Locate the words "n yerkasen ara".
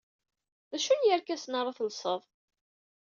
0.95-1.77